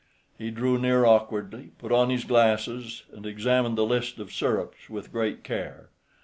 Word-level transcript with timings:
He 0.35 0.49
drew 0.49 0.79
near 0.79 1.05
awkwardly, 1.05 1.73
put 1.77 1.91
on 1.91 2.09
his 2.09 2.23
glasses, 2.23 3.03
and 3.13 3.23
examined 3.23 3.77
the 3.77 3.85
list 3.85 4.17
of 4.17 4.33
syrups 4.33 4.89
with 4.89 5.11
great 5.11 5.43
care. 5.43 5.89